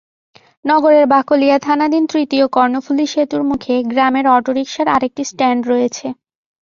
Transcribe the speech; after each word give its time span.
নগরের 0.65 1.05
বাকলিয়া 1.07 1.57
থানাধীন 1.59 2.03
তৃতীয় 2.05 2.45
কর্ণফুলী 2.47 3.05
সেতুর 3.07 3.41
মুখে 3.43 3.75
গ্রামের 3.91 4.25
অটোরিকশার 4.27 4.87
আরেকটি 4.87 5.23
স্ট্যান্ড 5.23 5.61
রয়েছে। 5.67 6.07